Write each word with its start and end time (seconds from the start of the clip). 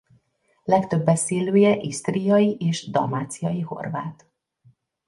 Legtöbb 0.63 1.05
beszélője 1.05 1.75
isztriai 1.75 2.55
és 2.59 2.89
dalmáciai 2.89 3.61
horvát. 3.61 4.27